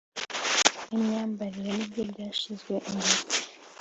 [0.89, 3.23] nimyambarire ni byo byashyizwe imbere